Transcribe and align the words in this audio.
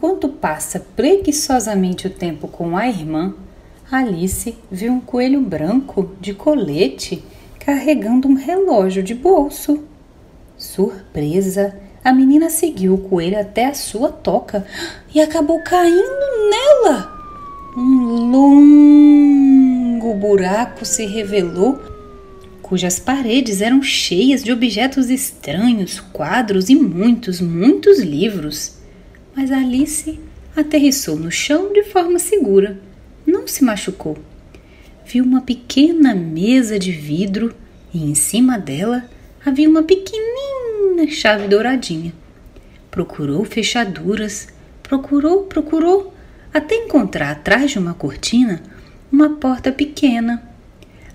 Enquanto 0.00 0.30
passa 0.30 0.80
preguiçosamente 0.96 2.06
o 2.06 2.10
tempo 2.10 2.48
com 2.48 2.74
a 2.74 2.88
irmã, 2.88 3.34
Alice 3.92 4.56
vê 4.72 4.88
um 4.88 4.98
coelho 4.98 5.42
branco 5.42 6.12
de 6.18 6.32
colete 6.32 7.22
carregando 7.58 8.26
um 8.26 8.32
relógio 8.32 9.02
de 9.02 9.14
bolso. 9.14 9.84
Surpresa, 10.56 11.78
a 12.02 12.14
menina 12.14 12.48
seguiu 12.48 12.94
o 12.94 13.08
coelho 13.10 13.38
até 13.38 13.66
a 13.66 13.74
sua 13.74 14.08
toca 14.08 14.66
e 15.14 15.20
acabou 15.20 15.62
caindo 15.62 16.48
nela. 16.50 17.12
Um 17.76 18.30
longo 20.00 20.14
buraco 20.14 20.86
se 20.86 21.04
revelou, 21.04 21.78
cujas 22.62 22.98
paredes 22.98 23.60
eram 23.60 23.82
cheias 23.82 24.42
de 24.42 24.50
objetos 24.50 25.10
estranhos, 25.10 26.00
quadros 26.00 26.70
e 26.70 26.74
muitos, 26.74 27.38
muitos 27.42 27.98
livros. 27.98 28.79
Mas 29.40 29.50
Alice 29.50 30.20
aterrissou 30.54 31.16
no 31.16 31.30
chão 31.30 31.72
de 31.72 31.82
forma 31.84 32.18
segura. 32.18 32.78
Não 33.26 33.48
se 33.48 33.64
machucou. 33.64 34.18
Viu 35.06 35.24
uma 35.24 35.40
pequena 35.40 36.14
mesa 36.14 36.78
de 36.78 36.92
vidro 36.92 37.54
e 37.90 38.04
em 38.04 38.14
cima 38.14 38.58
dela 38.58 39.02
havia 39.42 39.66
uma 39.66 39.82
pequenina 39.82 41.08
chave 41.08 41.48
douradinha. 41.48 42.12
Procurou 42.90 43.42
fechaduras, 43.46 44.48
procurou, 44.82 45.44
procurou, 45.44 46.12
até 46.52 46.74
encontrar 46.74 47.30
atrás 47.30 47.70
de 47.70 47.78
uma 47.78 47.94
cortina 47.94 48.62
uma 49.10 49.36
porta 49.36 49.72
pequena. 49.72 50.42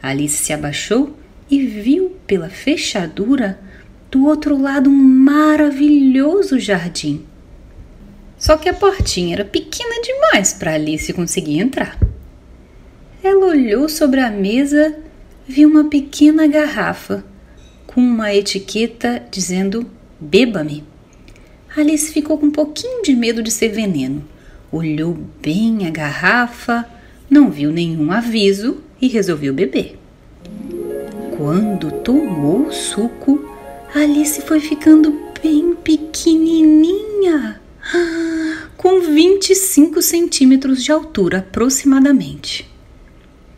Alice 0.02 0.44
se 0.44 0.52
abaixou 0.52 1.16
e 1.48 1.64
viu 1.64 2.18
pela 2.26 2.50
fechadura 2.50 3.60
do 4.10 4.26
outro 4.26 4.60
lado 4.60 4.90
um 4.90 4.94
maravilhoso 4.94 6.58
jardim. 6.58 7.24
Só 8.46 8.58
que 8.58 8.70
a 8.70 8.74
portinha 8.76 9.34
era 9.34 9.44
pequena 9.44 10.00
demais 10.04 10.54
para 10.54 10.76
Alice 10.76 11.12
conseguir 11.14 11.58
entrar. 11.58 11.98
Ela 13.24 13.48
olhou 13.48 13.90
sobre 13.90 14.20
a 14.20 14.30
mesa, 14.30 14.96
viu 15.48 15.68
uma 15.68 15.86
pequena 15.86 16.46
garrafa 16.46 17.26
com 17.88 18.00
uma 18.00 18.32
etiqueta 18.36 19.24
dizendo 19.32 19.90
Beba-me. 20.20 20.84
Alice 21.76 22.12
ficou 22.12 22.38
com 22.38 22.46
um 22.46 22.52
pouquinho 22.52 23.02
de 23.02 23.16
medo 23.16 23.42
de 23.42 23.50
ser 23.50 23.70
veneno. 23.70 24.24
Olhou 24.72 25.18
bem 25.42 25.88
a 25.88 25.90
garrafa, 25.90 26.86
não 27.28 27.50
viu 27.50 27.72
nenhum 27.72 28.12
aviso 28.12 28.78
e 29.02 29.08
resolveu 29.08 29.56
beber. 29.56 29.98
Quando 31.36 31.90
tomou 31.92 32.68
o 32.68 32.72
suco, 32.72 33.44
Alice 33.96 34.40
foi 34.44 34.60
ficando 34.60 35.20
bem 35.42 35.74
pequenininha, 35.74 37.60
com 38.86 39.02
25 39.02 40.00
centímetros 40.00 40.84
de 40.84 40.92
altura 40.92 41.40
aproximadamente. 41.40 42.70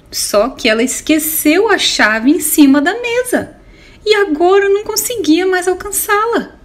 Só 0.10 0.48
que 0.48 0.70
ela 0.70 0.82
esqueceu 0.82 1.70
a 1.70 1.78
chave 1.78 2.32
em 2.32 2.40
cima 2.40 2.80
da 2.80 2.94
mesa 2.94 3.58
e 4.06 4.16
agora 4.16 4.70
não 4.70 4.86
conseguia 4.86 5.46
mais 5.46 5.68
alcançá-la. 5.68 6.58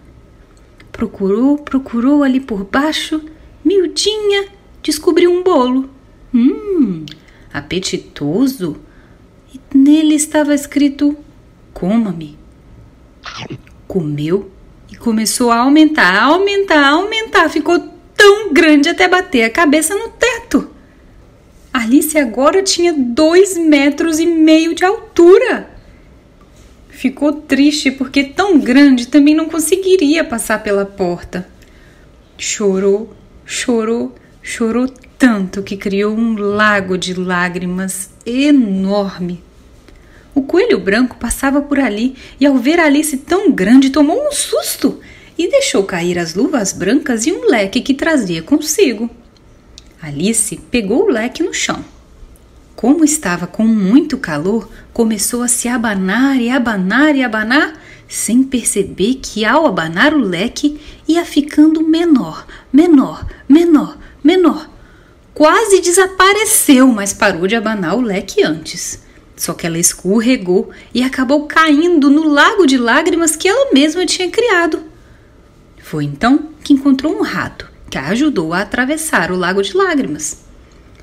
Procurou, 0.93 1.59
procurou 1.59 2.23
ali 2.23 2.39
por 2.39 2.63
baixo, 2.63 3.21
miudinha, 3.65 4.47
descobriu 4.81 5.33
um 5.33 5.43
bolo. 5.43 5.91
Hum, 6.33 7.05
apetitoso. 7.53 8.77
E 9.53 9.77
nele 9.77 10.15
estava 10.15 10.55
escrito: 10.55 11.17
Coma-me. 11.75 12.39
Comeu 13.89 14.53
e 14.89 14.95
começou 14.95 15.51
a 15.51 15.57
aumentar, 15.57 16.23
aumentar, 16.23 16.91
aumentar. 16.91 17.49
Ficou 17.51 17.92
tão 18.23 18.53
grande 18.53 18.89
até 18.89 19.09
bater 19.09 19.43
a 19.43 19.51
cabeça 19.51 19.97
no 19.97 20.09
teto. 20.11 20.71
Alice 21.73 22.17
agora 22.17 22.63
tinha 22.63 22.93
dois 22.93 23.59
metros 23.59 24.21
e 24.21 24.27
meio 24.27 24.77
de 24.77 24.85
altura. 24.85 25.69
Ficou 26.89 27.33
triste 27.33 27.91
porque 27.91 28.23
tão 28.23 28.61
grande 28.61 29.09
também 29.09 29.35
não 29.35 29.49
conseguiria 29.49 30.23
passar 30.23 30.63
pela 30.63 30.87
porta. 30.87 31.49
Chorou, 32.39 33.13
chorou, 33.45 34.15
chorou 34.41 34.87
tanto 35.19 35.61
que 35.61 35.77
criou 35.77 36.15
um 36.15 36.37
lago 36.37 36.97
de 36.97 37.15
lágrimas 37.15 38.09
enorme. 38.25 39.43
O 40.33 40.43
coelho 40.43 40.79
branco 40.79 41.17
passava 41.19 41.61
por 41.61 41.81
ali 41.81 42.15
e, 42.39 42.47
ao 42.47 42.57
ver 42.57 42.79
Alice 42.79 43.17
tão 43.17 43.51
grande, 43.51 43.91
tomou 43.91 44.29
um 44.29 44.31
susto 44.31 45.01
e 45.37 45.49
deixou 45.49 45.85
cair 45.85 46.19
as 46.19 46.35
luvas 46.35 46.73
brancas 46.73 47.27
e 47.27 47.33
um 47.33 47.49
leque 47.49 47.81
que 47.81 47.95
trazia 47.95 48.43
consigo. 48.43 49.11
Alice 50.01 50.57
pegou 50.71 51.05
o 51.05 51.11
leque 51.11 51.43
no 51.43 51.55
chão 51.55 51.85
como 52.83 53.05
estava 53.05 53.47
com 53.47 53.65
muito 53.65 54.19
calor, 54.19 54.69
começou 54.93 55.43
a 55.43 55.47
se 55.47 55.69
abanar 55.69 56.41
e 56.41 56.51
abanar 56.51 57.15
e 57.15 57.23
abanar, 57.23 57.81
sem 58.09 58.43
perceber 58.43 59.21
que 59.23 59.45
ao 59.45 59.69
abanar 59.69 60.13
o 60.13 60.19
leque 60.19 60.81
ia 61.07 61.25
ficando 61.25 61.87
menor, 61.87 62.45
menor, 62.73 63.25
menor, 63.49 63.97
menor. 64.21 64.69
Quase 65.33 65.81
desapareceu, 65.81 66.89
mas 66.89 67.13
parou 67.13 67.47
de 67.47 67.55
abanar 67.55 67.97
o 67.97 68.01
leque 68.01 68.43
antes. 68.43 69.01
Só 69.37 69.55
que 69.55 69.65
ela 69.65 69.79
escorregou 69.79 70.71
e 70.93 71.05
acabou 71.05 71.47
caindo 71.47 72.11
no 72.11 72.29
lago 72.29 72.67
de 72.67 72.77
lágrimas 72.77 73.37
que 73.37 73.47
ela 73.47 73.73
mesma 73.73 74.05
tinha 74.05 74.29
criado. 74.29 74.83
Foi 75.93 76.07
então 76.07 76.49
que 76.65 76.73
encontrou 76.73 77.15
um 77.15 77.21
rato 77.21 77.71
que 77.91 77.99
a 77.99 78.07
ajudou 78.07 78.55
a 78.55 78.63
atravessar 78.63 79.31
o 79.31 79.37
lago 79.37 79.61
de 79.61 79.77
lágrimas. 79.77 80.39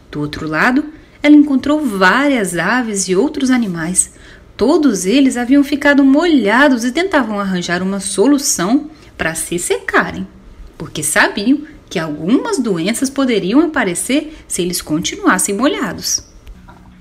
Do 0.10 0.20
outro 0.20 0.48
lado, 0.48 0.84
ela 1.22 1.36
encontrou 1.36 1.86
várias 1.86 2.58
aves 2.58 3.08
e 3.08 3.16
outros 3.16 3.52
animais. 3.52 4.14
Todos 4.58 5.06
eles 5.06 5.38
haviam 5.38 5.64
ficado 5.64 6.04
molhados 6.04 6.84
e 6.84 6.92
tentavam 6.92 7.40
arranjar 7.40 7.84
uma 7.84 8.00
solução 8.00 8.90
para 9.16 9.36
se 9.36 9.60
secarem, 9.60 10.28
porque 10.76 11.04
sabiam 11.04 11.68
que 11.88 12.00
algumas 12.00 12.58
doenças 12.58 13.12
poderiam 13.12 13.60
aparecer 13.60 14.40
se 14.48 14.64
eles 14.64 14.82
continuassem 14.82 15.54
molhados. 15.54 16.24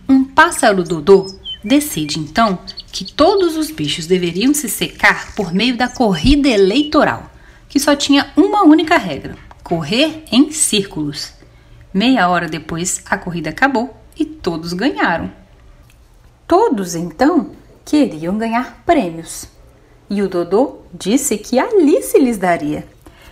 Um 0.06 0.25
pássaro 0.25 0.84
dodô 0.84 1.27
decide 1.65 2.19
então 2.19 2.59
que 2.93 3.10
todos 3.15 3.56
os 3.56 3.71
bichos 3.71 4.06
deveriam 4.06 4.53
se 4.53 4.69
secar 4.69 5.34
por 5.34 5.54
meio 5.54 5.75
da 5.75 5.88
corrida 5.88 6.50
eleitoral, 6.50 7.31
que 7.68 7.78
só 7.78 7.94
tinha 7.94 8.32
uma 8.36 8.62
única 8.62 8.96
regra: 8.96 9.36
correr 9.62 10.24
em 10.32 10.50
círculos. 10.50 11.32
Meia 11.92 12.28
hora 12.28 12.48
depois, 12.48 13.02
a 13.06 13.16
corrida 13.16 13.50
acabou 13.50 13.96
e 14.18 14.24
todos 14.24 14.72
ganharam. 14.72 15.30
Todos 16.46 16.94
então 16.94 17.52
queriam 17.84 18.38
ganhar 18.38 18.82
prêmios. 18.84 19.48
E 20.10 20.22
o 20.22 20.28
Dodô 20.28 20.78
disse 20.92 21.36
que 21.36 21.58
Alice 21.58 22.18
lhes 22.18 22.38
daria. 22.38 22.86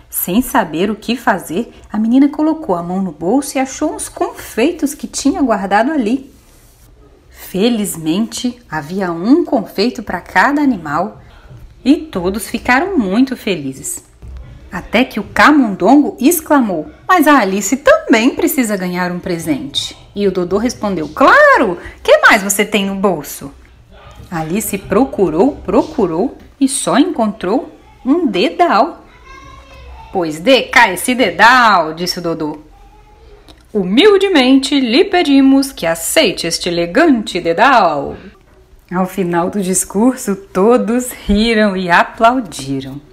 Sem 0.09 0.41
saber 0.41 0.89
o 0.89 0.95
que 0.95 1.15
fazer, 1.15 1.73
a 1.91 1.97
menina 1.97 2.29
colocou 2.29 2.75
a 2.75 2.83
mão 2.83 3.01
no 3.01 3.11
bolso 3.11 3.57
e 3.57 3.59
achou 3.59 3.93
uns 3.93 4.07
confeitos 4.07 4.93
que 4.93 5.07
tinha 5.07 5.41
guardado 5.41 5.91
ali. 5.91 6.31
Felizmente, 7.29 8.59
havia 8.69 9.11
um 9.11 9.43
confeito 9.43 10.01
para 10.01 10.21
cada 10.21 10.61
animal 10.61 11.21
e 11.83 11.97
todos 11.97 12.47
ficaram 12.47 12.97
muito 12.97 13.35
felizes. 13.35 14.06
Até 14.77 15.03
que 15.03 15.19
o 15.19 15.23
camundongo 15.23 16.15
exclamou: 16.19 16.85
Mas 17.07 17.27
a 17.27 17.39
Alice 17.39 17.77
também 17.77 18.35
precisa 18.35 18.77
ganhar 18.77 19.11
um 19.11 19.17
presente. 19.17 19.97
E 20.15 20.27
o 20.27 20.31
Dodô 20.31 20.59
respondeu: 20.59 21.09
Claro! 21.09 21.79
Que 22.03 22.19
mais 22.19 22.43
você 22.43 22.63
tem 22.63 22.85
no 22.85 22.93
bolso? 22.93 23.51
Alice 24.29 24.77
procurou, 24.77 25.55
procurou 25.65 26.37
e 26.61 26.69
só 26.69 26.99
encontrou 26.99 27.75
um 28.05 28.27
dedal. 28.27 29.03
Pois 30.13 30.39
dê 30.39 30.61
cá 30.61 30.93
esse 30.93 31.15
dedal, 31.15 31.95
disse 31.95 32.19
o 32.19 32.21
Dodô. 32.21 32.59
Humildemente 33.73 34.79
lhe 34.79 35.05
pedimos 35.05 35.71
que 35.71 35.87
aceite 35.87 36.45
este 36.45 36.69
elegante 36.69 37.41
dedal. 37.41 38.15
Ao 38.93 39.07
final 39.07 39.49
do 39.49 39.59
discurso, 39.59 40.35
todos 40.35 41.11
riram 41.11 41.75
e 41.75 41.89
aplaudiram. 41.89 43.06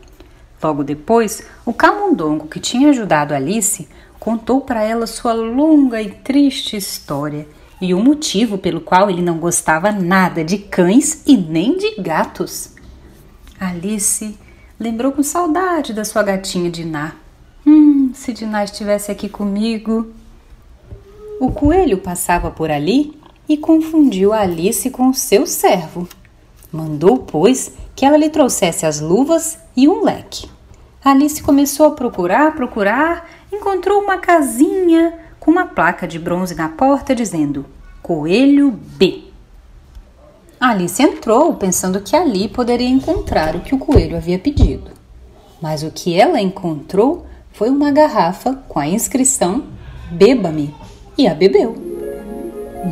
Logo 0.65 0.83
depois, 0.83 1.43
o 1.67 1.75
camundongo 1.75 2.49
que 2.49 2.59
tinha 2.59 2.89
ajudado 2.89 3.35
Alice 3.35 3.87
contou 4.19 4.63
para 4.63 4.83
ela 4.83 5.07
sua 5.07 5.35
longa 5.35 6.01
e 6.01 6.11
triste 6.11 6.75
história 6.75 7.47
e 7.83 7.93
o 7.93 8.01
motivo 8.01 8.57
pelo 8.57 8.81
qual 8.81 9.11
ele 9.11 9.21
não 9.21 9.37
gostava 9.37 9.93
nada 9.93 10.43
de 10.43 10.57
cães 10.57 11.23
e 11.27 11.37
nem 11.37 11.77
de 11.77 11.97
gatos. 12.01 12.71
Alice 13.61 14.39
lembrou 14.81 15.13
com 15.13 15.23
saudade 15.23 15.93
da 15.93 16.03
sua 16.03 16.23
gatinha 16.23 16.71
Diná. 16.71 17.13
Hum, 17.67 18.13
se 18.15 18.33
Diná 18.33 18.65
estivesse 18.65 19.13
aqui 19.13 19.29
comigo. 19.29 20.15
O 21.39 21.53
coelho 21.53 21.99
passava 21.99 22.51
por 22.51 22.71
ali 22.71 23.13
e 23.47 23.59
confundiu 23.59 24.33
Alice 24.33 24.89
com 24.89 25.13
seu 25.13 25.47
servo. 25.47 26.09
Mandou, 26.73 27.19
pois, 27.19 27.71
que 27.95 28.07
ela 28.07 28.17
lhe 28.17 28.31
trouxesse 28.31 28.87
as 28.87 28.99
luvas 28.99 29.59
e 29.77 29.87
um 29.87 30.03
leque. 30.03 30.54
Alice 31.05 31.43
começou 31.43 31.85
a 31.85 31.91
procurar, 31.91 32.55
procurar 32.55 33.29
encontrou 33.53 34.01
uma 34.01 34.17
casinha 34.17 35.13
com 35.39 35.51
uma 35.51 35.67
placa 35.67 36.09
de 36.09 36.19
bronze 36.19 36.55
na 36.55 36.71
porta 36.71 37.15
dizendo 37.15 37.67
Coelho 38.03 38.71
B. 38.71 39.25
Alice 40.59 41.03
entrou 41.03 41.53
pensando 41.57 42.01
que 42.01 42.17
ali 42.17 42.49
poderia 42.49 42.89
encontrar 42.89 43.55
o 43.55 43.61
que 43.61 43.75
o 43.75 43.79
coelho 43.79 44.17
havia 44.17 44.39
pedido. 44.39 44.93
Mas 45.61 45.83
o 45.83 45.91
que 45.91 46.19
ela 46.19 46.41
encontrou 46.41 47.27
foi 47.53 47.69
uma 47.69 47.93
garrafa 47.93 48.55
com 48.67 48.81
a 48.81 48.89
inscrição 48.89 49.65
Beba-me 50.11 50.75
e 51.19 51.29
a 51.29 51.35
bebeu. 51.35 51.77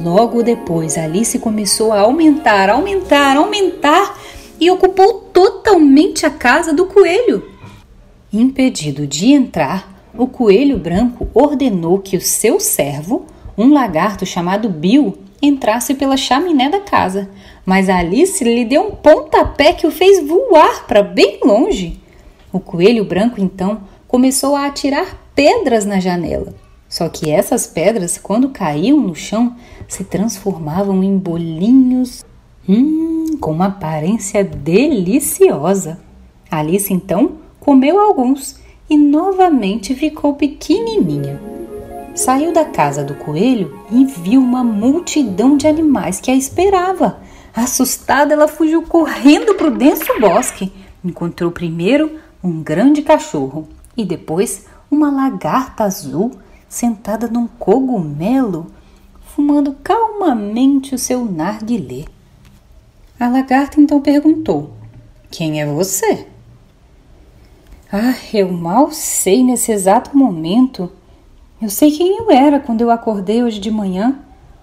Logo 0.04 0.42
depois, 0.42 0.98
Alice 0.98 1.38
começou 1.38 1.94
a 1.94 2.00
aumentar, 2.00 2.68
aumentar, 2.68 3.38
aumentar 3.38 4.18
e 4.60 4.70
ocupou 4.70 5.30
totalmente 5.32 6.26
a 6.26 6.30
casa 6.30 6.74
do 6.74 6.84
coelho. 6.84 7.51
Impedido 8.32 9.06
de 9.06 9.30
entrar, 9.30 9.92
o 10.16 10.26
coelho 10.26 10.78
branco 10.78 11.28
ordenou 11.34 11.98
que 11.98 12.16
o 12.16 12.20
seu 12.20 12.58
servo, 12.58 13.26
um 13.58 13.74
lagarto 13.74 14.24
chamado 14.24 14.70
Bill, 14.70 15.18
entrasse 15.42 15.92
pela 15.94 16.16
chaminé 16.16 16.70
da 16.70 16.80
casa, 16.80 17.28
mas 17.66 17.90
Alice 17.90 18.42
lhe 18.42 18.64
deu 18.64 18.88
um 18.88 18.90
pontapé 18.92 19.74
que 19.74 19.86
o 19.86 19.90
fez 19.90 20.26
voar 20.26 20.86
para 20.86 21.02
bem 21.02 21.40
longe. 21.44 22.00
O 22.50 22.58
coelho 22.58 23.04
branco 23.04 23.38
então 23.38 23.82
começou 24.08 24.56
a 24.56 24.64
atirar 24.64 25.14
pedras 25.34 25.84
na 25.84 26.00
janela. 26.00 26.54
Só 26.88 27.10
que 27.10 27.30
essas 27.30 27.66
pedras, 27.66 28.16
quando 28.16 28.48
caíam 28.48 28.98
no 28.98 29.14
chão, 29.14 29.56
se 29.86 30.04
transformavam 30.04 31.04
em 31.04 31.18
bolinhos 31.18 32.24
hum, 32.66 33.36
com 33.38 33.50
uma 33.52 33.66
aparência 33.66 34.42
deliciosa. 34.42 36.00
Alice 36.50 36.92
então 36.92 37.41
comeu 37.62 38.00
alguns 38.00 38.56
e 38.90 38.98
novamente 38.98 39.94
ficou 39.94 40.34
pequenininha. 40.34 41.40
Saiu 42.12 42.52
da 42.52 42.64
casa 42.64 43.04
do 43.04 43.14
coelho 43.14 43.80
e 43.90 44.04
viu 44.04 44.40
uma 44.40 44.64
multidão 44.64 45.56
de 45.56 45.68
animais 45.68 46.20
que 46.20 46.30
a 46.30 46.34
esperava. 46.34 47.20
Assustada, 47.54 48.34
ela 48.34 48.48
fugiu 48.48 48.82
correndo 48.82 49.54
para 49.54 49.68
o 49.68 49.70
denso 49.70 50.12
bosque. 50.20 50.72
Encontrou 51.04 51.52
primeiro 51.52 52.18
um 52.42 52.62
grande 52.62 53.00
cachorro 53.00 53.68
e 53.96 54.04
depois 54.04 54.66
uma 54.90 55.10
lagarta 55.10 55.84
azul 55.84 56.32
sentada 56.68 57.28
num 57.28 57.46
cogumelo, 57.46 58.66
fumando 59.34 59.76
calmamente 59.84 60.94
o 60.94 60.98
seu 60.98 61.24
narguilé. 61.24 62.06
A 63.20 63.28
lagarta 63.28 63.80
então 63.80 64.00
perguntou: 64.00 64.72
Quem 65.30 65.60
é 65.60 65.66
você? 65.66 66.31
Ah, 67.94 68.14
eu 68.32 68.50
mal 68.50 68.90
sei 68.90 69.44
nesse 69.44 69.70
exato 69.70 70.16
momento. 70.16 70.90
Eu 71.60 71.68
sei 71.68 71.90
quem 71.90 72.16
eu 72.16 72.30
era 72.30 72.58
quando 72.58 72.80
eu 72.80 72.90
acordei 72.90 73.42
hoje 73.42 73.60
de 73.60 73.70
manhã, 73.70 74.18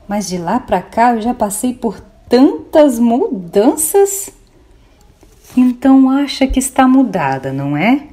mas 0.08 0.28
de 0.28 0.40
lá 0.40 0.60
para 0.60 0.82
cá 0.82 1.14
eu 1.14 1.22
já 1.22 1.32
passei 1.32 1.72
por 1.72 2.00
tantas 2.28 2.98
mudanças. 2.98 4.32
Então 5.56 6.10
acha 6.10 6.48
que 6.48 6.58
está 6.58 6.88
mudada, 6.88 7.54
não 7.54 7.78
é? 7.78 8.08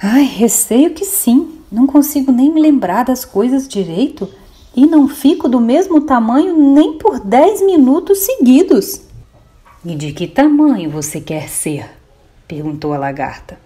Ai, 0.00 0.22
receio 0.22 0.94
que 0.94 1.04
sim. 1.04 1.58
Não 1.72 1.84
consigo 1.84 2.30
nem 2.30 2.52
me 2.52 2.60
lembrar 2.60 3.04
das 3.04 3.24
coisas 3.24 3.66
direito 3.66 4.32
e 4.76 4.86
não 4.86 5.08
fico 5.08 5.48
do 5.48 5.60
mesmo 5.60 6.02
tamanho 6.02 6.72
nem 6.72 6.98
por 6.98 7.18
dez 7.18 7.60
minutos 7.66 8.20
seguidos. 8.20 9.02
E 9.84 9.96
de 9.96 10.12
que 10.12 10.28
tamanho 10.28 10.88
você 10.88 11.20
quer 11.20 11.48
ser? 11.48 11.90
perguntou 12.46 12.92
a 12.92 12.98
lagarta. 12.98 13.63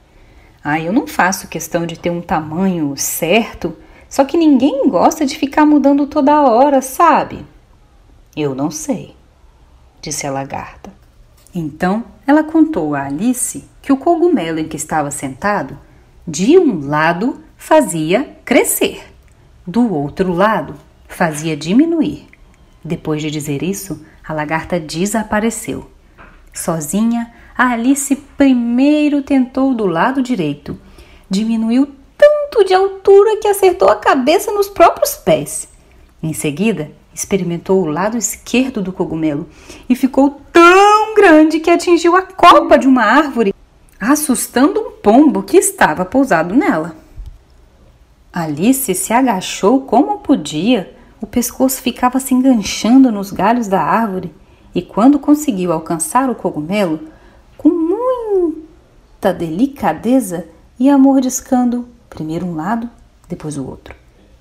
Ah, 0.62 0.80
eu 0.80 0.92
não 0.92 1.06
faço 1.06 1.48
questão 1.48 1.86
de 1.86 1.98
ter 1.98 2.10
um 2.10 2.20
tamanho 2.20 2.94
certo, 2.96 3.76
só 4.08 4.24
que 4.24 4.36
ninguém 4.36 4.88
gosta 4.88 5.24
de 5.24 5.36
ficar 5.36 5.64
mudando 5.64 6.06
toda 6.06 6.42
hora, 6.42 6.82
sabe? 6.82 7.44
Eu 8.36 8.54
não 8.54 8.70
sei, 8.70 9.14
disse 10.00 10.26
a 10.26 10.30
lagarta. 10.30 10.92
Então 11.54 12.04
ela 12.26 12.44
contou 12.44 12.94
a 12.94 13.04
Alice 13.04 13.64
que 13.80 13.92
o 13.92 13.96
cogumelo 13.96 14.58
em 14.58 14.68
que 14.68 14.76
estava 14.76 15.10
sentado, 15.10 15.78
de 16.26 16.58
um 16.58 16.86
lado 16.86 17.40
fazia 17.56 18.36
crescer, 18.44 19.02
do 19.66 19.92
outro 19.92 20.32
lado 20.32 20.74
fazia 21.08 21.56
diminuir. 21.56 22.28
Depois 22.84 23.22
de 23.22 23.30
dizer 23.30 23.62
isso, 23.62 24.04
a 24.26 24.32
lagarta 24.32 24.78
desapareceu. 24.78 25.90
Sozinha, 26.52 27.32
Alice 27.58 28.14
primeiro 28.14 29.20
tentou 29.20 29.74
do 29.74 29.84
lado 29.84 30.22
direito. 30.22 30.78
Diminuiu 31.28 31.88
tanto 32.16 32.64
de 32.64 32.72
altura 32.72 33.36
que 33.38 33.48
acertou 33.48 33.88
a 33.88 33.96
cabeça 33.96 34.52
nos 34.52 34.68
próprios 34.68 35.16
pés. 35.16 35.66
Em 36.22 36.32
seguida, 36.32 36.92
experimentou 37.12 37.82
o 37.82 37.86
lado 37.86 38.16
esquerdo 38.16 38.80
do 38.80 38.92
cogumelo 38.92 39.48
e 39.88 39.96
ficou 39.96 40.40
tão 40.52 41.16
grande 41.16 41.58
que 41.58 41.68
atingiu 41.68 42.14
a 42.14 42.22
copa 42.22 42.78
de 42.78 42.86
uma 42.86 43.02
árvore, 43.02 43.52
assustando 43.98 44.80
um 44.80 44.90
pombo 44.92 45.42
que 45.42 45.56
estava 45.56 46.04
pousado 46.04 46.54
nela. 46.54 46.94
Alice 48.32 48.94
se 48.94 49.12
agachou 49.12 49.80
como 49.80 50.20
podia, 50.20 50.96
o 51.20 51.26
pescoço 51.26 51.82
ficava 51.82 52.20
se 52.20 52.34
enganchando 52.34 53.10
nos 53.10 53.32
galhos 53.32 53.66
da 53.66 53.82
árvore 53.82 54.32
e, 54.72 54.80
quando 54.80 55.18
conseguiu 55.18 55.72
alcançar 55.72 56.30
o 56.30 56.36
cogumelo, 56.36 57.17
com 57.58 57.68
muita 57.68 59.34
delicadeza 59.34 60.46
ia 60.78 60.96
mordiscando 60.96 61.86
primeiro 62.08 62.46
um 62.46 62.54
lado, 62.54 62.88
depois 63.28 63.58
o 63.58 63.66
outro. 63.66 63.94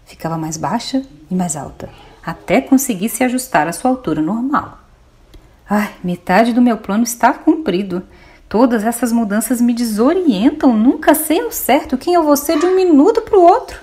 Ficava 0.05 0.37
mais 0.37 0.55
baixa 0.55 1.03
e 1.29 1.35
mais 1.35 1.57
alta, 1.57 1.89
até 2.25 2.61
conseguir 2.61 3.09
se 3.09 3.23
ajustar 3.23 3.67
à 3.67 3.73
sua 3.73 3.91
altura 3.91 4.21
normal. 4.21 4.79
Ai, 5.69 5.93
metade 6.01 6.53
do 6.53 6.61
meu 6.61 6.77
plano 6.77 7.03
está 7.03 7.33
cumprido. 7.33 8.01
Todas 8.47 8.85
essas 8.85 9.11
mudanças 9.11 9.59
me 9.59 9.73
desorientam, 9.73 10.71
nunca 10.77 11.13
sei 11.13 11.41
ao 11.41 11.51
certo 11.51 11.97
quem 11.97 12.13
eu 12.13 12.23
vou 12.23 12.37
ser 12.37 12.57
de 12.57 12.65
um 12.65 12.75
minuto 12.75 13.21
para 13.21 13.37
o 13.37 13.41
outro. 13.41 13.81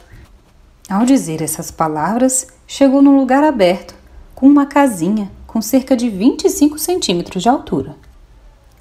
Ao 0.88 1.04
dizer 1.04 1.42
essas 1.42 1.70
palavras, 1.70 2.46
chegou 2.66 3.02
num 3.02 3.18
lugar 3.18 3.44
aberto, 3.44 3.94
com 4.34 4.46
uma 4.46 4.64
casinha 4.64 5.30
com 5.46 5.62
cerca 5.62 5.96
de 5.96 6.08
25 6.08 6.78
centímetros 6.78 7.42
de 7.42 7.48
altura. 7.48 7.94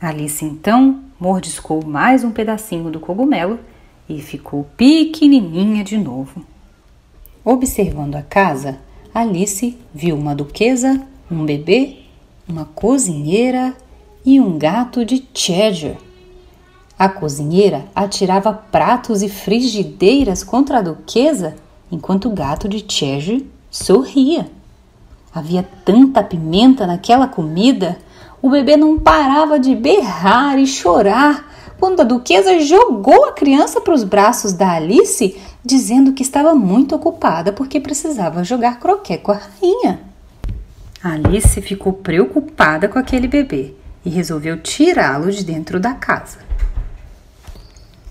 Alice 0.03 0.43
então 0.43 0.99
mordiscou 1.17 1.81
mais 1.81 2.25
um 2.25 2.31
pedacinho 2.31 2.91
do 2.91 2.99
cogumelo 2.99 3.57
e 4.09 4.21
ficou 4.21 4.67
pequenininha 4.75 5.81
de 5.81 5.97
novo. 5.97 6.43
Observando 7.41 8.15
a 8.15 8.21
casa, 8.21 8.79
Alice 9.15 9.77
viu 9.93 10.17
uma 10.17 10.35
duquesa, 10.35 11.01
um 11.31 11.45
bebê, 11.45 11.99
uma 12.45 12.65
cozinheira 12.65 13.73
e 14.25 14.41
um 14.41 14.57
gato 14.57 15.05
de 15.05 15.25
Cheshire. 15.33 15.97
A 16.99 17.07
cozinheira 17.07 17.85
atirava 17.95 18.51
pratos 18.51 19.21
e 19.21 19.29
frigideiras 19.29 20.43
contra 20.43 20.79
a 20.79 20.81
duquesa, 20.81 21.55
enquanto 21.89 22.27
o 22.27 22.33
gato 22.33 22.67
de 22.67 22.83
Cheshire 22.85 23.49
sorria. 23.71 24.51
Havia 25.33 25.63
tanta 25.85 26.21
pimenta 26.21 26.85
naquela 26.85 27.25
comida 27.25 27.97
o 28.43 28.49
bebê 28.49 28.75
não 28.75 28.99
parava 28.99 29.57
de 29.57 29.73
berrar 29.73 30.59
e 30.59 30.67
chorar 30.67 31.49
quando 31.79 32.01
a 32.01 32.03
duquesa 32.03 32.59
jogou 32.59 33.23
a 33.23 33.31
criança 33.31 33.79
para 33.79 33.93
os 33.93 34.03
braços 34.03 34.51
da 34.51 34.73
Alice, 34.73 35.37
dizendo 35.63 36.11
que 36.11 36.23
estava 36.23 36.53
muito 36.53 36.93
ocupada 36.93 37.53
porque 37.53 37.79
precisava 37.79 38.43
jogar 38.43 38.81
croquet 38.81 39.19
com 39.19 39.31
a 39.31 39.35
rainha. 39.39 40.01
Alice 41.01 41.61
ficou 41.61 41.93
preocupada 41.93 42.89
com 42.89 42.99
aquele 42.99 43.29
bebê 43.29 43.73
e 44.03 44.09
resolveu 44.09 44.61
tirá-lo 44.61 45.31
de 45.31 45.45
dentro 45.45 45.79
da 45.79 45.93
casa. 45.93 46.39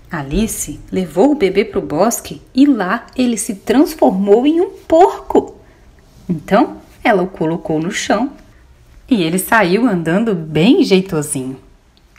Alice 0.09 0.79
levou 0.91 1.31
o 1.31 1.35
bebê 1.35 1.63
para 1.63 1.79
o 1.79 1.85
bosque 1.85 2.41
e 2.55 2.65
lá 2.65 3.05
ele 3.15 3.37
se 3.37 3.53
transformou 3.53 4.47
em 4.47 4.61
um 4.61 4.71
porco. 4.87 5.57
Então 6.27 6.77
ela 7.03 7.21
o 7.21 7.27
colocou 7.27 7.79
no 7.79 7.91
chão 7.91 8.31
e 9.13 9.23
ele 9.23 9.37
saiu 9.37 9.87
andando 9.87 10.33
bem 10.33 10.83
jeitosinho. 10.83 11.57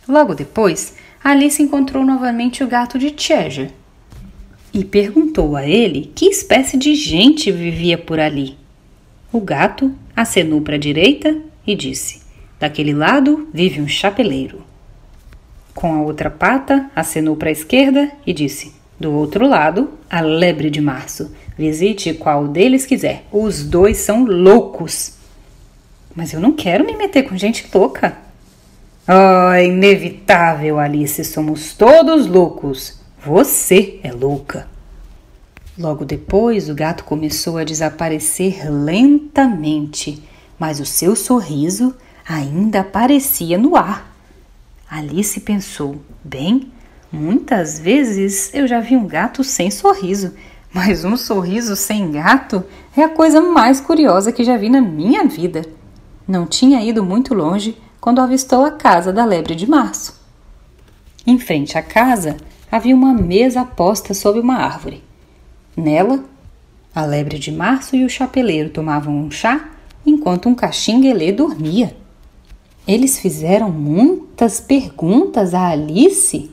Logo 0.08 0.34
depois, 0.34 0.94
Alice 1.22 1.62
encontrou 1.62 2.04
novamente 2.04 2.62
o 2.62 2.66
gato 2.68 2.98
de 2.98 3.12
Cheshire 3.16 3.70
e 4.72 4.84
perguntou 4.84 5.56
a 5.56 5.66
ele 5.66 6.12
que 6.14 6.26
espécie 6.26 6.76
de 6.76 6.94
gente 6.94 7.50
vivia 7.50 7.96
por 7.96 8.20
ali. 8.20 8.56
O 9.32 9.40
gato 9.40 9.92
acenou 10.14 10.60
para 10.60 10.76
a 10.76 10.78
direita 10.78 11.36
e 11.66 11.74
disse: 11.74 12.22
Daquele 12.60 12.92
lado 12.92 13.48
vive 13.52 13.80
um 13.80 13.88
chapeleiro. 13.88 14.62
Com 15.74 15.94
a 15.94 16.02
outra 16.02 16.30
pata, 16.30 16.90
acenou 16.94 17.36
para 17.36 17.48
a 17.48 17.52
esquerda 17.52 18.10
e 18.26 18.32
disse: 18.32 18.72
Do 18.98 19.12
outro 19.12 19.46
lado, 19.46 19.90
a 20.08 20.20
lebre 20.20 20.70
de 20.70 20.80
março. 20.80 21.32
Visite 21.56 22.14
qual 22.14 22.48
deles 22.48 22.84
quiser. 22.84 23.24
Os 23.32 23.64
dois 23.64 23.98
são 23.98 24.24
loucos. 24.24 25.14
Mas 26.14 26.32
eu 26.32 26.40
não 26.40 26.52
quero 26.52 26.84
me 26.84 26.96
meter 26.96 27.24
com 27.24 27.36
gente 27.36 27.68
louca. 27.74 28.16
Oh, 29.06 29.54
inevitável, 29.54 30.78
Alice. 30.78 31.24
Somos 31.24 31.74
todos 31.74 32.26
loucos. 32.26 33.00
Você 33.24 33.98
é 34.02 34.12
louca. 34.12 34.68
Logo 35.76 36.04
depois, 36.04 36.70
o 36.70 36.74
gato 36.74 37.04
começou 37.04 37.58
a 37.58 37.64
desaparecer 37.64 38.70
lentamente, 38.70 40.22
mas 40.58 40.78
o 40.78 40.86
seu 40.86 41.16
sorriso 41.16 41.94
ainda 42.28 42.80
aparecia 42.80 43.58
no 43.58 43.76
ar. 43.76 44.14
Alice 44.88 45.40
pensou: 45.40 45.96
bem, 46.22 46.70
muitas 47.10 47.80
vezes 47.80 48.54
eu 48.54 48.68
já 48.68 48.78
vi 48.78 48.96
um 48.96 49.06
gato 49.06 49.42
sem 49.42 49.68
sorriso, 49.68 50.32
mas 50.72 51.04
um 51.04 51.16
sorriso 51.16 51.74
sem 51.74 52.12
gato 52.12 52.62
é 52.96 53.02
a 53.02 53.08
coisa 53.08 53.40
mais 53.40 53.80
curiosa 53.80 54.30
que 54.30 54.44
já 54.44 54.56
vi 54.56 54.68
na 54.68 54.80
minha 54.80 55.24
vida. 55.24 55.62
Não 56.26 56.46
tinha 56.46 56.82
ido 56.82 57.04
muito 57.04 57.34
longe 57.34 57.76
quando 58.00 58.20
avistou 58.20 58.64
a 58.64 58.70
casa 58.70 59.12
da 59.12 59.24
lebre 59.24 59.54
de 59.54 59.68
março. 59.68 60.18
Em 61.26 61.38
frente 61.38 61.76
à 61.76 61.82
casa 61.82 62.36
havia 62.70 62.94
uma 62.94 63.12
mesa 63.12 63.64
posta 63.64 64.14
sob 64.14 64.40
uma 64.40 64.56
árvore. 64.56 65.02
Nela, 65.76 66.24
a 66.94 67.04
lebre 67.04 67.38
de 67.38 67.52
março 67.52 67.94
e 67.96 68.04
o 68.04 68.10
chapeleiro 68.10 68.70
tomavam 68.70 69.14
um 69.14 69.30
chá 69.30 69.70
enquanto 70.06 70.48
um 70.48 70.54
caxinguelê 70.54 71.32
dormia. 71.32 71.96
Eles 72.86 73.18
fizeram 73.18 73.70
muitas 73.70 74.60
perguntas 74.60 75.54
a 75.54 75.68
Alice 75.68 76.50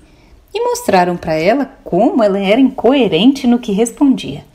e 0.53 0.63
mostraram 0.63 1.15
para 1.15 1.33
ela 1.33 1.65
como 1.83 2.23
ela 2.23 2.39
era 2.39 2.59
incoerente 2.59 3.47
no 3.47 3.59
que 3.59 3.71
respondia. 3.71 4.45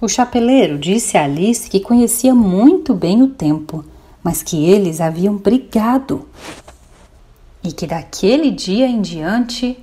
O 0.00 0.08
chapeleiro 0.08 0.78
disse 0.78 1.16
a 1.16 1.24
Alice 1.24 1.68
que 1.68 1.80
conhecia 1.80 2.34
muito 2.34 2.94
bem 2.94 3.22
o 3.22 3.28
tempo, 3.28 3.84
mas 4.22 4.42
que 4.42 4.64
eles 4.64 5.00
haviam 5.00 5.36
brigado 5.36 6.28
e 7.62 7.72
que 7.72 7.86
daquele 7.86 8.50
dia 8.50 8.86
em 8.86 9.00
diante 9.00 9.78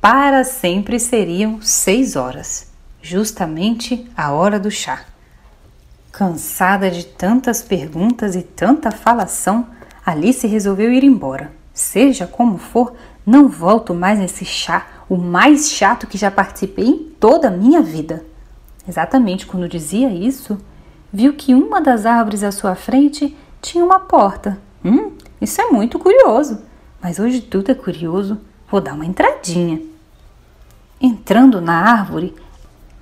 para 0.00 0.44
sempre 0.44 0.98
seriam 0.98 1.60
seis 1.62 2.16
horas 2.16 2.72
justamente 3.02 4.08
a 4.16 4.30
hora 4.30 4.58
do 4.60 4.70
chá. 4.70 5.04
Cansada 6.12 6.90
de 6.90 7.04
tantas 7.04 7.62
perguntas 7.62 8.36
e 8.36 8.42
tanta 8.42 8.90
falação, 8.90 9.66
Alice 10.06 10.46
resolveu 10.46 10.92
ir 10.92 11.02
embora. 11.02 11.52
Seja 11.74 12.26
como 12.26 12.58
for, 12.58 12.94
não 13.26 13.48
volto 13.48 13.92
mais 13.92 14.18
nesse 14.18 14.44
chá, 14.44 14.86
o 15.08 15.16
mais 15.16 15.70
chato 15.70 16.06
que 16.06 16.16
já 16.16 16.30
participei 16.30 16.86
em 16.86 16.98
toda 17.18 17.48
a 17.48 17.50
minha 17.50 17.82
vida. 17.82 18.24
Exatamente 18.86 19.46
quando 19.46 19.68
dizia 19.68 20.10
isso, 20.10 20.58
viu 21.12 21.32
que 21.34 21.54
uma 21.54 21.80
das 21.80 22.06
árvores 22.06 22.42
à 22.42 22.52
sua 22.52 22.74
frente 22.74 23.36
tinha 23.62 23.84
uma 23.84 24.00
porta. 24.00 24.58
Hum, 24.84 25.12
isso 25.40 25.60
é 25.60 25.70
muito 25.70 25.98
curioso. 25.98 26.60
Mas 27.00 27.18
hoje 27.18 27.40
tudo 27.40 27.70
é 27.70 27.74
curioso. 27.74 28.38
Vou 28.68 28.80
dar 28.80 28.94
uma 28.94 29.06
entradinha. 29.06 29.80
Entrando 31.00 31.60
na 31.60 31.74
árvore, 31.74 32.34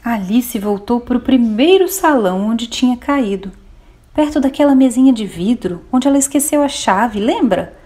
Alice 0.04 0.58
voltou 0.58 1.00
para 1.00 1.16
o 1.16 1.20
primeiro 1.20 1.88
salão 1.88 2.48
onde 2.48 2.66
tinha 2.66 2.96
caído, 2.96 3.52
perto 4.14 4.40
daquela 4.40 4.74
mesinha 4.74 5.12
de 5.12 5.26
vidro 5.26 5.82
onde 5.92 6.08
ela 6.08 6.16
esqueceu 6.16 6.62
a 6.62 6.68
chave, 6.68 7.20
lembra? 7.20 7.76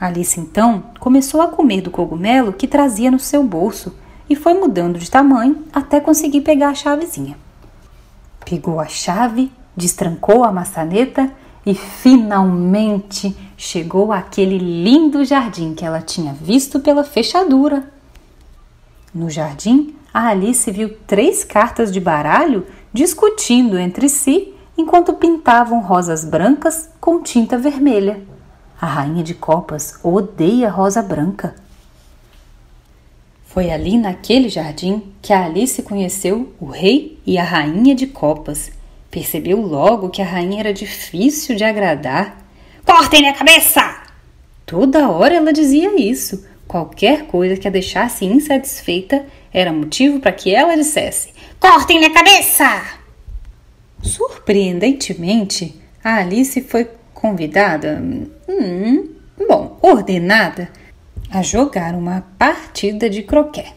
Alice 0.00 0.40
então 0.40 0.82
começou 0.98 1.40
a 1.40 1.48
comer 1.48 1.82
do 1.82 1.90
cogumelo 1.90 2.52
que 2.52 2.66
trazia 2.66 3.10
no 3.10 3.20
seu 3.20 3.44
bolso 3.44 3.94
e 4.28 4.34
foi 4.34 4.54
mudando 4.54 4.98
de 4.98 5.08
tamanho 5.10 5.64
até 5.72 6.00
conseguir 6.00 6.40
pegar 6.40 6.70
a 6.70 6.74
chavezinha. 6.74 7.36
Pegou 8.44 8.80
a 8.80 8.86
chave, 8.86 9.52
destrancou 9.76 10.42
a 10.42 10.50
maçaneta 10.50 11.32
e 11.64 11.74
finalmente 11.74 13.36
chegou 13.56 14.12
àquele 14.12 14.58
lindo 14.58 15.24
jardim 15.24 15.74
que 15.74 15.84
ela 15.84 16.00
tinha 16.00 16.32
visto 16.32 16.80
pela 16.80 17.04
fechadura. 17.04 17.90
No 19.14 19.28
jardim 19.28 19.94
a 20.12 20.28
Alice 20.28 20.70
viu 20.70 20.96
três 21.06 21.44
cartas 21.44 21.92
de 21.92 22.00
baralho 22.00 22.66
discutindo 22.92 23.78
entre 23.78 24.08
si 24.08 24.54
enquanto 24.76 25.14
pintavam 25.14 25.80
rosas 25.80 26.24
brancas 26.24 26.88
com 27.00 27.22
tinta 27.22 27.56
vermelha. 27.58 28.20
A 28.80 28.86
rainha 28.86 29.22
de 29.22 29.34
copas 29.34 30.00
odeia 30.02 30.70
rosa 30.70 31.02
branca. 31.02 31.54
Foi 33.44 33.70
ali 33.70 33.98
naquele 33.98 34.48
jardim 34.48 35.02
que 35.20 35.32
a 35.32 35.44
Alice 35.44 35.82
conheceu 35.82 36.52
o 36.60 36.66
rei 36.66 37.20
e 37.26 37.36
a 37.36 37.44
rainha 37.44 37.94
de 37.94 38.06
copas. 38.06 38.70
Percebeu 39.10 39.60
logo 39.60 40.08
que 40.08 40.22
a 40.22 40.24
rainha 40.24 40.60
era 40.60 40.72
difícil 40.72 41.56
de 41.56 41.64
agradar. 41.64 42.38
Cortem 42.84 43.20
minha 43.20 43.34
cabeça! 43.34 44.02
Toda 44.64 45.08
hora 45.10 45.34
ela 45.34 45.52
dizia 45.52 46.00
isso. 46.00 46.46
Qualquer 46.68 47.26
coisa 47.26 47.56
que 47.56 47.66
a 47.66 47.70
deixasse 47.70 48.24
insatisfeita 48.24 49.26
era 49.52 49.72
motivo 49.72 50.20
para 50.20 50.30
que 50.30 50.54
ela 50.54 50.76
dissesse: 50.76 51.30
Cortem 51.58 51.98
minha 51.98 52.12
cabeça! 52.12 53.00
Surpreendentemente, 54.00 55.74
a 56.02 56.18
Alice 56.18 56.60
foi 56.62 56.88
convidada, 57.12 58.00
hum, 58.48 59.08
bom, 59.48 59.76
ordenada, 59.82 60.70
a 61.30 61.42
jogar 61.42 61.94
uma 61.94 62.24
partida 62.38 63.10
de 63.10 63.24
croquet. 63.24 63.74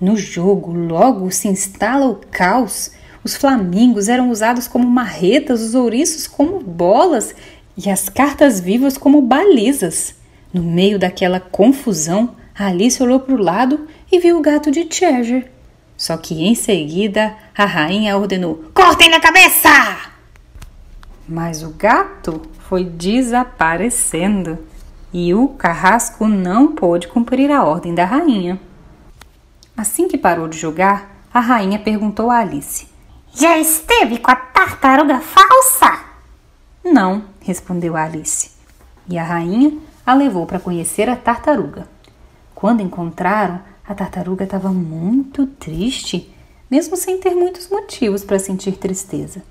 No 0.00 0.16
jogo, 0.16 0.72
logo 0.72 1.30
se 1.30 1.48
instala 1.48 2.06
o 2.06 2.16
caos. 2.30 2.90
Os 3.24 3.34
flamingos 3.34 4.08
eram 4.08 4.30
usados 4.30 4.68
como 4.68 4.86
marretas, 4.86 5.62
os 5.62 5.74
ouriços 5.74 6.26
como 6.26 6.60
bolas 6.60 7.34
e 7.74 7.88
as 7.88 8.10
cartas 8.10 8.60
vivas 8.60 8.98
como 8.98 9.22
balizas. 9.22 10.14
No 10.52 10.62
meio 10.62 10.98
daquela 10.98 11.40
confusão, 11.40 12.36
Alice 12.54 13.02
olhou 13.02 13.18
para 13.18 13.34
o 13.34 13.42
lado 13.42 13.88
e 14.12 14.18
viu 14.20 14.38
o 14.38 14.42
gato 14.42 14.70
de 14.70 14.84
Treasure. 14.84 15.46
Só 15.96 16.18
que 16.18 16.44
em 16.44 16.54
seguida 16.54 17.34
a 17.56 17.64
rainha 17.64 18.16
ordenou: 18.16 18.66
Cortem 18.74 19.08
na 19.08 19.18
cabeça! 19.18 19.70
Mas 21.26 21.62
o 21.62 21.70
gato 21.70 22.42
foi 22.68 22.84
desaparecendo 22.84 24.58
e 25.12 25.32
o 25.32 25.48
carrasco 25.48 26.28
não 26.28 26.74
pôde 26.74 27.08
cumprir 27.08 27.50
a 27.50 27.64
ordem 27.64 27.94
da 27.94 28.04
rainha. 28.04 28.60
Assim 29.74 30.08
que 30.08 30.18
parou 30.18 30.46
de 30.46 30.58
jogar, 30.58 31.26
a 31.32 31.40
rainha 31.40 31.78
perguntou 31.78 32.30
a 32.30 32.40
Alice: 32.40 32.93
Já 33.36 33.58
esteve 33.58 34.18
com 34.18 34.30
a 34.30 34.36
tartaruga 34.36 35.20
falsa? 35.20 36.04
Não, 36.84 37.24
respondeu 37.40 37.96
Alice. 37.96 38.52
E 39.08 39.18
a 39.18 39.24
rainha 39.24 39.76
a 40.06 40.14
levou 40.14 40.46
para 40.46 40.60
conhecer 40.60 41.08
a 41.08 41.16
tartaruga. 41.16 41.88
Quando 42.54 42.80
encontraram, 42.80 43.60
a 43.84 43.92
tartaruga 43.92 44.44
estava 44.44 44.68
muito 44.68 45.48
triste, 45.48 46.32
mesmo 46.70 46.96
sem 46.96 47.18
ter 47.18 47.34
muitos 47.34 47.68
motivos 47.68 48.22
para 48.22 48.38
sentir 48.38 48.76
tristeza. 48.76 49.42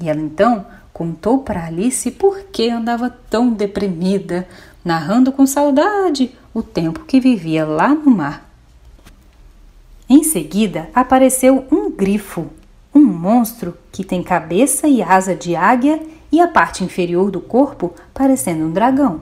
E 0.00 0.08
ela 0.08 0.20
então 0.20 0.64
contou 0.92 1.40
para 1.40 1.66
Alice 1.66 2.08
por 2.12 2.38
que 2.52 2.70
andava 2.70 3.10
tão 3.10 3.52
deprimida, 3.52 4.46
narrando 4.84 5.32
com 5.32 5.44
saudade 5.44 6.30
o 6.54 6.62
tempo 6.62 7.04
que 7.04 7.18
vivia 7.18 7.66
lá 7.66 7.88
no 7.88 8.12
mar. 8.12 8.48
Em 10.08 10.22
seguida 10.22 10.88
apareceu 10.94 11.66
um 11.72 11.90
grifo, 11.90 12.48
um 13.04 13.12
monstro 13.12 13.76
que 13.92 14.02
tem 14.02 14.22
cabeça 14.22 14.88
e 14.88 15.02
asa 15.02 15.34
de 15.34 15.54
águia 15.54 16.00
e 16.32 16.40
a 16.40 16.48
parte 16.48 16.82
inferior 16.82 17.30
do 17.30 17.40
corpo 17.40 17.94
parecendo 18.12 18.64
um 18.64 18.72
dragão. 18.72 19.20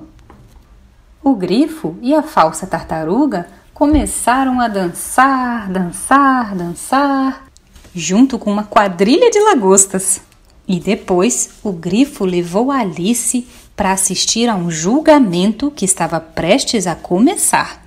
O 1.23 1.35
grifo 1.35 1.97
e 2.01 2.15
a 2.15 2.23
falsa 2.23 2.67
tartaruga 2.67 3.47
começaram 3.75 4.61
a 4.61 4.69
dançar, 4.69 5.71
dançar, 5.71 6.55
dançar, 6.55 7.47
junto 7.95 8.39
com 8.39 8.51
uma 8.53 8.65
quadrilha 8.65 9.31
de 9.31 9.41
lagostas. 9.41 10.21
E 10.67 10.79
depois 10.79 11.51
o 11.63 11.73
grifo 11.73 12.25
levou 12.25 12.71
Alice 12.71 13.47
para 13.77 13.93
assistir 13.93 14.49
a 14.49 14.55
um 14.55 14.71
julgamento 14.71 15.71
que 15.71 15.85
estava 15.85 16.21
prestes 16.21 16.87
a 16.87 16.95
começar. 16.95 17.83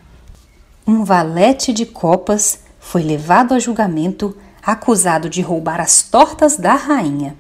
Um 0.85 1.03
valete 1.03 1.73
de 1.73 1.85
copas 1.85 2.59
foi 2.79 3.01
levado 3.01 3.53
a 3.53 3.59
julgamento 3.59 4.35
acusado 4.65 5.29
de 5.29 5.41
roubar 5.41 5.79
as 5.79 6.01
tortas 6.01 6.57
da 6.57 6.73
rainha. 6.73 7.35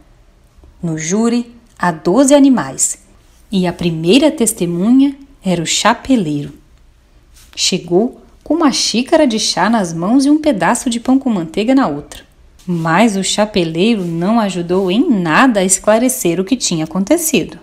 No 0.81 0.97
júri 0.97 1.55
há 1.77 1.91
doze 1.91 2.35
animais 2.35 2.99
e 3.51 3.65
a 3.65 3.73
primeira 3.73 4.29
testemunha 4.29 5.17
era 5.43 5.61
o 5.61 5.65
chapeleiro. 5.65 6.53
Chegou 7.55 8.21
com 8.43 8.53
uma 8.53 8.71
xícara 8.71 9.25
de 9.25 9.39
chá 9.39 9.69
nas 9.69 9.91
mãos 9.91 10.25
e 10.25 10.29
um 10.29 10.39
pedaço 10.39 10.89
de 10.89 10.99
pão 10.99 11.17
com 11.17 11.29
manteiga 11.29 11.73
na 11.73 11.87
outra. 11.87 12.23
Mas 12.67 13.15
o 13.15 13.23
chapeleiro 13.23 14.03
não 14.05 14.39
ajudou 14.39 14.91
em 14.91 15.09
nada 15.09 15.61
a 15.61 15.63
esclarecer 15.63 16.39
o 16.39 16.45
que 16.45 16.55
tinha 16.55 16.85
acontecido. 16.85 17.57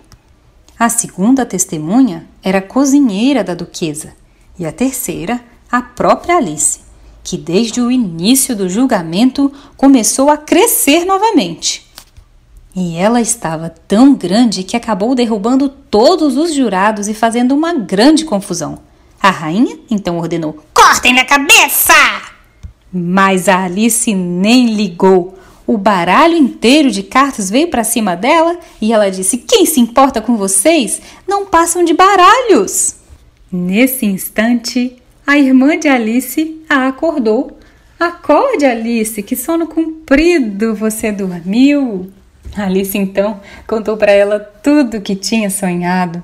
A 0.77 0.89
segunda 0.89 1.45
testemunha 1.45 2.27
era 2.41 2.57
a 2.57 2.61
cozinheira 2.61 3.43
da 3.43 3.53
duquesa 3.53 4.13
e 4.59 4.65
a 4.65 4.71
terceira, 4.71 5.39
a 5.71 5.81
própria 5.81 6.37
Alice, 6.37 6.82
que 7.23 7.37
desde 7.37 7.79
o 7.79 7.89
início 7.89 8.55
do 8.55 8.69
julgamento 8.69 9.51
começou 9.77 10.29
a 10.29 10.37
crescer 10.37 11.05
novamente. 11.05 11.87
E 12.75 12.97
ela 12.97 13.21
estava 13.21 13.69
tão 13.69 14.15
grande 14.15 14.63
que 14.63 14.75
acabou 14.75 15.13
derrubando 15.13 15.69
todos 15.69 16.37
os 16.37 16.53
jurados 16.53 17.07
e 17.07 17.13
fazendo 17.13 17.53
uma 17.53 17.73
grande 17.73 18.25
confusão. 18.25 18.79
A 19.21 19.29
rainha 19.29 19.77
então 19.89 20.17
ordenou: 20.17 20.57
Cortem 20.73 21.13
minha 21.13 21.25
cabeça! 21.25 21.93
Mas 22.91 23.47
a 23.47 23.63
Alice 23.63 24.13
nem 24.13 24.75
ligou. 24.75 25.37
O 25.65 25.77
baralho 25.77 26.35
inteiro 26.35 26.91
de 26.91 27.03
cartas 27.03 27.49
veio 27.49 27.69
para 27.69 27.83
cima 27.83 28.15
dela 28.15 28.57
e 28.81 28.91
ela 28.91 29.09
disse: 29.09 29.37
Quem 29.37 29.65
se 29.65 29.79
importa 29.79 30.19
com 30.19 30.35
vocês? 30.35 31.01
Não 31.27 31.45
passam 31.45 31.85
de 31.85 31.93
baralhos! 31.93 32.95
Nesse 33.51 34.05
instante, 34.05 34.97
a 35.25 35.37
irmã 35.37 35.77
de 35.79 35.87
Alice 35.87 36.63
a 36.69 36.87
acordou. 36.87 37.57
Acorde, 37.99 38.65
Alice, 38.65 39.21
que 39.23 39.35
sono 39.35 39.67
comprido 39.67 40.75
você 40.75 41.11
dormiu. 41.11 42.11
Alice 42.55 42.97
então 42.97 43.39
contou 43.65 43.97
para 43.97 44.11
ela 44.11 44.39
tudo 44.39 44.97
o 44.97 45.01
que 45.01 45.15
tinha 45.15 45.49
sonhado. 45.49 46.21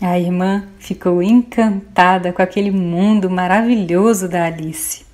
A 0.00 0.18
irmã 0.18 0.64
ficou 0.78 1.22
encantada 1.22 2.32
com 2.32 2.42
aquele 2.42 2.70
mundo 2.70 3.30
maravilhoso 3.30 4.28
da 4.28 4.46
Alice 4.46 5.10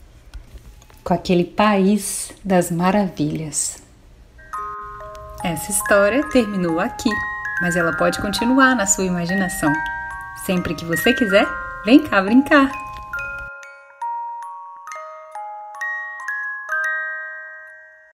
com 1.07 1.15
aquele 1.15 1.45
país 1.45 2.33
das 2.45 2.69
maravilhas. 2.69 3.81
Essa 5.45 5.71
história 5.71 6.29
terminou 6.31 6.81
aqui, 6.81 7.11
mas 7.63 7.77
ela 7.77 7.93
pode 7.97 8.21
continuar 8.21 8.75
na 8.75 8.87
sua 8.87 9.05
imaginação. 9.05 9.73
Sempre 10.45 10.75
que 10.75 10.85
você 10.85 11.13
quiser, 11.13 11.47
vem 11.85 12.03
cá 12.03 12.21
brincar! 12.21 12.86